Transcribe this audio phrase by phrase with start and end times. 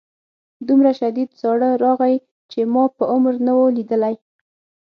[0.67, 2.15] دومره شدید ساړه راغی
[2.51, 4.15] چې ما په عمر نه و لیدلی